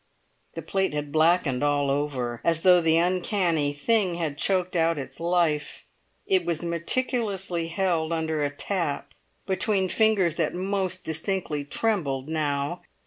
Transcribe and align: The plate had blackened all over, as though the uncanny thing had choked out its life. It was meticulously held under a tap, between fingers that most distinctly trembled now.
The 0.55 0.63
plate 0.63 0.95
had 0.95 1.11
blackened 1.11 1.63
all 1.63 1.91
over, 1.91 2.41
as 2.43 2.63
though 2.63 2.81
the 2.81 2.97
uncanny 2.97 3.71
thing 3.71 4.15
had 4.15 4.35
choked 4.35 4.75
out 4.75 4.97
its 4.97 5.19
life. 5.19 5.83
It 6.25 6.43
was 6.43 6.63
meticulously 6.63 7.67
held 7.67 8.11
under 8.11 8.43
a 8.43 8.49
tap, 8.49 9.13
between 9.45 9.89
fingers 9.89 10.37
that 10.37 10.55
most 10.55 11.03
distinctly 11.03 11.63
trembled 11.65 12.29
now. 12.29 12.81